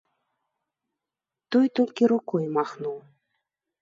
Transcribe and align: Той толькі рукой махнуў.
Той 1.55 1.67
толькі 1.81 2.03
рукой 2.13 2.43
махнуў. 2.57 2.97